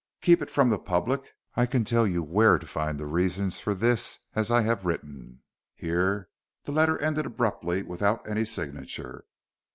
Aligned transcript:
Keep 0.21 0.41
it 0.41 0.49
from 0.49 0.71
the 0.71 0.79
public. 0.79 1.35
I 1.53 1.67
can 1.67 1.85
tell 1.85 2.07
you 2.07 2.23
where 2.23 2.57
to 2.57 2.65
find 2.65 2.99
the 2.99 3.05
reasons 3.05 3.59
for 3.59 3.75
this 3.75 4.17
as 4.33 4.49
I 4.49 4.61
have 4.61 4.83
written" 4.83 5.43
Here 5.75 6.27
the 6.63 6.71
letter 6.71 6.97
ended 6.97 7.27
abruptly 7.27 7.83
without 7.83 8.27
any 8.27 8.45
signature. 8.45 9.25